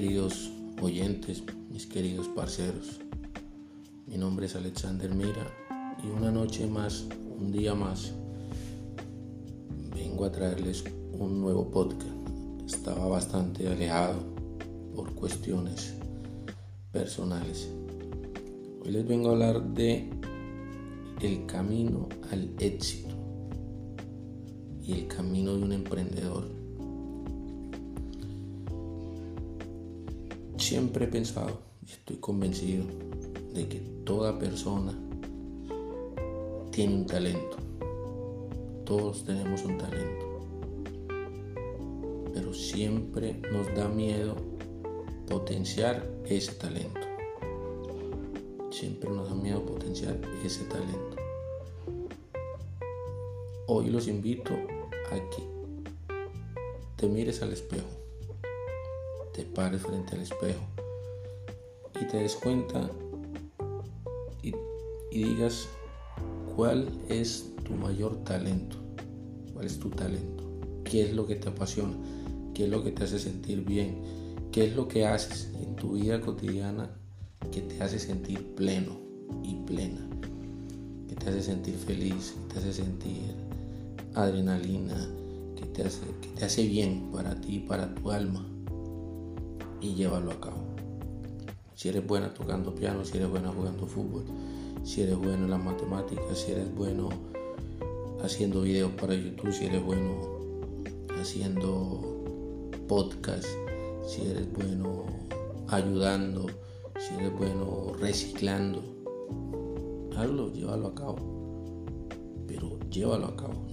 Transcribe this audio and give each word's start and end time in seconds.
queridos 0.00 0.52
oyentes, 0.80 1.42
mis 1.72 1.84
queridos 1.84 2.28
parceros. 2.28 3.00
Mi 4.06 4.16
nombre 4.16 4.46
es 4.46 4.54
Alexander 4.54 5.12
Mira 5.12 5.52
y 6.04 6.06
una 6.06 6.30
noche 6.30 6.68
más, 6.68 7.04
un 7.36 7.50
día 7.50 7.74
más, 7.74 8.12
vengo 9.92 10.24
a 10.24 10.30
traerles 10.30 10.84
un 11.10 11.40
nuevo 11.40 11.68
podcast. 11.68 12.12
Estaba 12.64 13.08
bastante 13.08 13.66
alejado 13.66 14.20
por 14.94 15.12
cuestiones 15.16 15.94
personales. 16.92 17.68
Hoy 18.80 18.92
les 18.92 19.04
vengo 19.04 19.30
a 19.30 19.32
hablar 19.32 19.74
de 19.74 20.08
el 21.20 21.44
camino 21.46 22.08
al 22.30 22.54
éxito 22.60 23.16
y 24.80 24.92
el 24.92 25.08
camino 25.08 25.56
de 25.56 25.62
un 25.64 25.72
emprendedor. 25.72 26.57
Siempre 30.68 31.06
he 31.06 31.08
pensado 31.08 31.62
y 31.80 31.92
estoy 31.92 32.16
convencido 32.16 32.84
de 33.54 33.66
que 33.68 33.78
toda 34.04 34.38
persona 34.38 34.92
tiene 36.70 36.94
un 36.94 37.06
talento. 37.06 37.56
Todos 38.84 39.24
tenemos 39.24 39.64
un 39.64 39.78
talento. 39.78 40.26
Pero 42.34 42.52
siempre 42.52 43.40
nos 43.50 43.74
da 43.74 43.88
miedo 43.88 44.36
potenciar 45.26 46.06
ese 46.26 46.52
talento. 46.52 47.00
Siempre 48.70 49.08
nos 49.08 49.30
da 49.30 49.34
miedo 49.36 49.64
potenciar 49.64 50.20
ese 50.44 50.64
talento. 50.64 51.16
Hoy 53.68 53.88
los 53.88 54.06
invito 54.06 54.52
a 54.52 55.14
que 55.30 55.42
te 56.96 57.08
mires 57.08 57.40
al 57.40 57.54
espejo 57.54 57.97
te 59.38 59.44
pares 59.44 59.82
frente 59.82 60.16
al 60.16 60.22
espejo 60.22 60.66
y 62.00 62.04
te 62.06 62.16
des 62.16 62.34
cuenta 62.34 62.90
y, 64.42 64.52
digas 65.12 65.68
cuál 66.56 66.88
es 67.08 67.54
tu 67.62 67.74
mayor 67.74 68.16
talento, 68.24 68.76
cuál 69.54 69.66
es 69.66 69.78
tu 69.78 69.90
talento, 69.90 70.42
qué 70.82 71.02
es 71.02 71.14
lo 71.14 71.24
que 71.24 71.36
te 71.36 71.50
apasiona, 71.50 71.94
qué 72.52 72.64
es 72.64 72.68
lo 72.68 72.82
que 72.82 72.90
te 72.90 73.04
hace 73.04 73.20
sentir 73.20 73.64
bien, 73.64 74.02
qué 74.50 74.66
es 74.66 74.74
lo 74.74 74.88
que 74.88 75.06
haces 75.06 75.52
en 75.62 75.76
tu 75.76 75.92
vida 75.92 76.20
cotidiana 76.20 76.90
que 77.52 77.60
te 77.60 77.80
hace 77.80 78.00
sentir 78.00 78.56
pleno 78.56 78.98
y 79.44 79.54
plena, 79.54 80.04
que 81.08 81.14
te 81.14 81.30
hace 81.30 81.42
sentir 81.42 81.76
feliz, 81.76 82.34
que 82.34 82.54
te 82.54 82.58
hace 82.58 82.72
sentir 82.72 83.36
adrenalina, 84.14 84.96
que 85.54 85.64
te 85.66 85.84
hace, 85.84 86.00
que 86.22 86.28
te 86.30 86.44
hace 86.44 86.66
bien 86.66 87.12
para 87.12 87.40
ti, 87.40 87.60
para 87.60 87.94
tu 87.94 88.10
alma 88.10 88.44
y 89.80 89.94
llévalo 89.94 90.32
a 90.32 90.40
cabo. 90.40 90.78
Si 91.74 91.88
eres 91.88 92.06
buena 92.06 92.34
tocando 92.34 92.74
piano, 92.74 93.04
si 93.04 93.18
eres 93.18 93.30
buena 93.30 93.50
jugando 93.52 93.86
fútbol, 93.86 94.24
si 94.82 95.02
eres 95.02 95.16
bueno 95.16 95.44
en 95.44 95.50
las 95.50 95.62
matemáticas, 95.62 96.38
si 96.38 96.52
eres 96.52 96.74
bueno 96.74 97.08
haciendo 98.22 98.62
videos 98.62 98.90
para 98.92 99.14
YouTube, 99.14 99.52
si 99.52 99.66
eres 99.66 99.84
bueno 99.84 100.38
haciendo 101.20 102.00
podcast, 102.88 103.46
si 104.06 104.22
eres 104.22 104.52
bueno 104.52 105.04
ayudando, 105.68 106.46
si 106.98 107.14
eres 107.14 107.32
bueno 107.38 107.92
reciclando, 108.00 108.82
hazlo, 110.16 110.52
llévalo 110.52 110.88
a 110.88 110.94
cabo. 110.94 111.16
Pero 112.46 112.78
llévalo 112.90 113.26
a 113.26 113.36
cabo. 113.36 113.66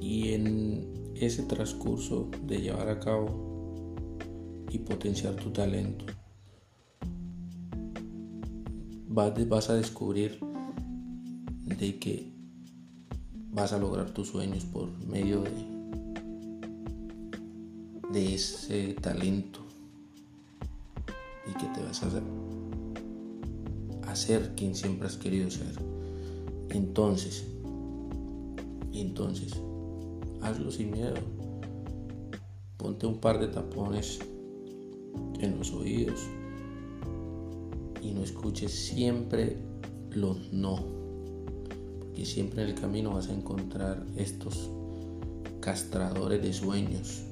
Y 0.00 0.34
en 0.34 1.12
ese 1.16 1.42
transcurso 1.42 2.28
de 2.42 2.60
llevar 2.60 2.88
a 2.88 3.00
cabo 3.00 3.47
y 4.70 4.78
potenciar 4.78 5.34
tu 5.36 5.50
talento. 5.50 6.04
Vas, 9.08 9.70
a 9.70 9.74
descubrir 9.74 10.38
de 11.64 11.98
que 11.98 12.32
vas 13.50 13.72
a 13.72 13.78
lograr 13.78 14.10
tus 14.10 14.28
sueños 14.28 14.64
por 14.64 14.90
medio 15.06 15.42
de, 18.12 18.34
ese 18.34 18.94
talento 18.94 19.60
y 21.48 21.52
que 21.54 21.66
te 21.66 21.82
vas 21.82 22.02
a 22.02 22.22
hacer, 24.12 24.54
quien 24.54 24.74
siempre 24.74 25.08
has 25.08 25.16
querido 25.16 25.50
ser. 25.50 25.74
Entonces, 26.70 27.44
entonces, 28.92 29.52
hazlo 30.42 30.70
sin 30.70 30.90
miedo. 30.90 31.16
Ponte 32.76 33.06
un 33.06 33.18
par 33.18 33.40
de 33.40 33.48
tapones 33.48 34.20
en 35.40 35.58
los 35.58 35.72
oídos 35.72 36.20
y 38.02 38.12
no 38.12 38.22
escuches 38.22 38.72
siempre 38.72 39.56
los 40.10 40.52
no, 40.52 40.84
porque 41.98 42.24
siempre 42.24 42.62
en 42.62 42.70
el 42.70 42.74
camino 42.74 43.14
vas 43.14 43.28
a 43.28 43.34
encontrar 43.34 44.04
estos 44.16 44.70
castradores 45.60 46.42
de 46.42 46.52
sueños 46.52 47.22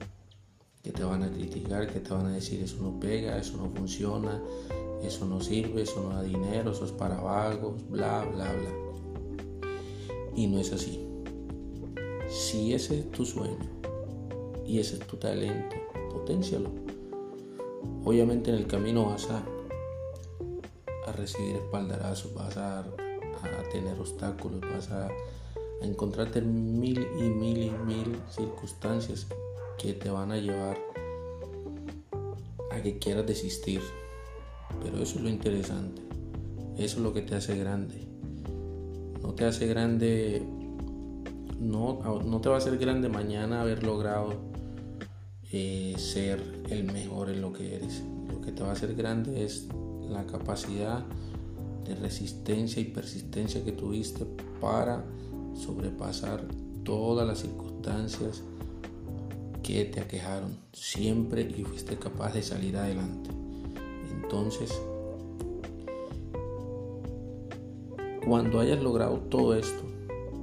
que 0.82 0.92
te 0.92 1.02
van 1.02 1.22
a 1.22 1.32
criticar, 1.32 1.92
que 1.92 2.00
te 2.00 2.12
van 2.12 2.26
a 2.26 2.32
decir 2.32 2.60
eso 2.60 2.76
no 2.80 3.00
pega, 3.00 3.38
eso 3.38 3.56
no 3.56 3.70
funciona, 3.70 4.40
eso 5.02 5.26
no 5.26 5.40
sirve, 5.40 5.82
eso 5.82 6.02
no 6.02 6.10
da 6.10 6.22
dinero, 6.22 6.72
eso 6.72 6.84
es 6.84 6.92
para 6.92 7.20
vagos, 7.20 7.74
bla, 7.90 8.24
bla, 8.24 8.52
bla. 8.52 9.68
Y 10.34 10.46
no 10.46 10.58
es 10.58 10.72
así. 10.72 11.00
Si 12.28 12.74
ese 12.74 13.00
es 13.00 13.10
tu 13.10 13.24
sueño 13.24 13.70
y 14.66 14.78
ese 14.78 14.96
es 14.96 15.06
tu 15.06 15.16
talento, 15.16 15.76
potencialo 16.12 16.85
Obviamente 18.04 18.50
en 18.50 18.56
el 18.56 18.66
camino 18.66 19.06
vas 19.06 19.28
a, 19.30 19.44
a 21.06 21.12
recibir 21.12 21.56
espaldarazos, 21.56 22.34
vas 22.34 22.56
a, 22.56 22.80
a 22.80 23.68
tener 23.72 23.98
obstáculos, 23.98 24.60
vas 24.60 24.90
a, 24.90 25.08
encontrarte 25.82 26.40
mil 26.40 27.06
y 27.18 27.22
mil 27.22 27.58
y 27.58 27.70
mil 27.70 28.16
circunstancias 28.30 29.26
que 29.78 29.92
te 29.92 30.10
van 30.10 30.32
a 30.32 30.38
llevar 30.38 30.78
a 32.70 32.82
que 32.82 32.98
quieras 32.98 33.26
desistir. 33.26 33.80
Pero 34.82 34.96
eso 35.02 35.18
es 35.18 35.22
lo 35.22 35.28
interesante. 35.28 36.02
Eso 36.76 36.96
es 36.96 37.02
lo 37.02 37.12
que 37.12 37.22
te 37.22 37.34
hace 37.34 37.56
grande. 37.56 38.06
No 39.22 39.34
te 39.34 39.44
hace 39.44 39.66
grande, 39.66 40.42
no, 41.58 42.00
no 42.24 42.40
te 42.40 42.48
va 42.48 42.56
a 42.56 42.58
hacer 42.58 42.78
grande 42.78 43.08
mañana 43.08 43.60
haber 43.60 43.82
logrado 43.82 44.34
eh, 45.52 45.94
ser 45.96 46.42
el 46.70 46.84
mejor 46.84 47.30
en 47.30 47.40
lo 47.40 47.52
que 47.52 47.76
eres. 47.76 48.02
Lo 48.28 48.40
que 48.40 48.52
te 48.52 48.62
va 48.62 48.70
a 48.70 48.72
hacer 48.72 48.94
grande 48.94 49.44
es 49.44 49.68
la 50.08 50.26
capacidad 50.26 51.04
de 51.84 51.94
resistencia 51.94 52.82
y 52.82 52.86
persistencia 52.86 53.64
que 53.64 53.72
tuviste 53.72 54.26
para 54.60 55.04
sobrepasar 55.54 56.44
todas 56.82 57.26
las 57.26 57.38
circunstancias 57.38 58.42
que 59.62 59.84
te 59.84 60.00
aquejaron 60.00 60.56
siempre 60.72 61.42
y 61.42 61.62
fuiste 61.64 61.96
capaz 61.96 62.34
de 62.34 62.42
salir 62.42 62.76
adelante. 62.76 63.30
Entonces, 64.12 64.72
cuando 68.24 68.58
hayas 68.58 68.82
logrado 68.82 69.18
todo 69.18 69.54
esto, 69.54 69.82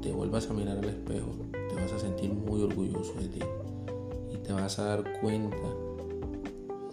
te 0.02 0.14
vuelvas 0.14 0.50
a 0.50 0.53
mirar 0.53 0.78
al 0.78 0.85
espejo, 0.85 1.31
te 1.52 1.75
vas 1.75 1.91
a 1.91 2.00
sentir 2.00 2.31
muy 2.34 2.62
orgulloso 2.62 3.14
de 3.16 3.28
ti 3.28 3.40
te 4.44 4.52
vas 4.52 4.78
a 4.80 4.84
dar 4.84 5.20
cuenta 5.22 5.58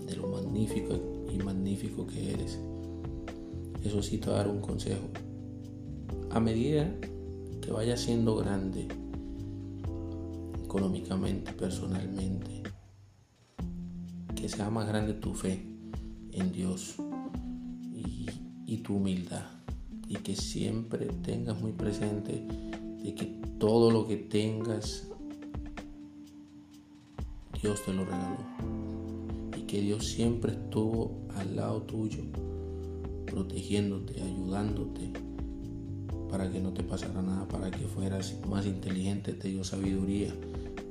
de 0.06 0.16
lo 0.16 0.28
magnífico 0.28 0.94
y 1.32 1.38
magnífico 1.38 2.06
que 2.06 2.32
eres. 2.32 2.58
Eso 3.84 4.02
sí 4.02 4.18
te 4.18 4.28
va 4.28 4.34
a 4.34 4.38
dar 4.38 4.48
un 4.48 4.60
consejo. 4.60 5.08
A 6.30 6.38
medida 6.38 6.94
que 7.60 7.72
vayas 7.72 8.00
siendo 8.00 8.36
grande, 8.36 8.86
económicamente, 10.64 11.52
personalmente, 11.52 12.62
que 14.36 14.48
sea 14.48 14.70
más 14.70 14.86
grande 14.86 15.14
tu 15.14 15.34
fe 15.34 15.66
en 16.32 16.52
Dios 16.52 16.96
y, 17.92 18.26
y 18.66 18.78
tu 18.78 18.96
humildad. 18.96 19.46
Y 20.06 20.16
que 20.16 20.36
siempre 20.36 21.06
tengas 21.22 21.60
muy 21.60 21.72
presente 21.72 22.46
de 23.02 23.14
que 23.14 23.26
todo 23.58 23.90
lo 23.90 24.06
que 24.06 24.16
tengas 24.16 25.09
Dios 27.62 27.84
te 27.84 27.92
lo 27.92 28.04
regaló. 28.04 28.38
Y 29.56 29.62
que 29.62 29.80
Dios 29.80 30.06
siempre 30.06 30.52
estuvo 30.52 31.26
al 31.36 31.56
lado 31.56 31.82
tuyo, 31.82 32.22
protegiéndote, 33.26 34.22
ayudándote, 34.22 35.12
para 36.30 36.50
que 36.50 36.60
no 36.60 36.72
te 36.72 36.82
pasara 36.82 37.20
nada, 37.22 37.46
para 37.48 37.70
que 37.70 37.86
fueras 37.86 38.36
más 38.48 38.64
inteligente, 38.64 39.32
te 39.32 39.48
dio 39.48 39.64
sabiduría, 39.64 40.32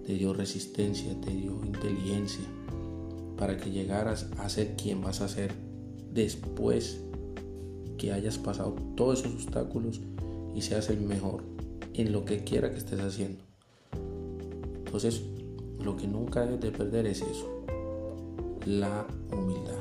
te 0.06 0.14
dio 0.14 0.34
resistencia, 0.34 1.20
te 1.22 1.32
dio 1.32 1.62
inteligencia, 1.66 2.46
para 3.38 3.58
que 3.58 3.72
llegaras 3.72 4.30
a 4.38 4.50
ser 4.50 4.76
quien 4.76 5.02
vas 5.02 5.22
a 5.22 5.30
ser 5.30 5.54
después 6.14 7.02
que 7.98 8.12
hayas 8.12 8.38
pasado 8.38 8.76
todos 8.96 9.22
esos 9.22 9.34
obstáculos 9.34 10.02
y 10.56 10.62
seas 10.62 10.90
el 10.90 11.02
mejor 11.02 11.44
en 11.94 12.12
lo 12.12 12.26
que 12.26 12.44
quiera 12.44 12.72
que 12.72 12.78
estés 12.78 13.00
haciendo. 13.00 13.44
Entonces, 14.86 15.22
lo 15.84 15.96
que 15.96 16.08
nunca 16.08 16.42
debes 16.42 16.62
de 16.62 16.72
perder 16.72 17.08
es 17.08 17.22
eso. 17.22 17.64
la 18.66 19.06
humildad. 19.32 19.79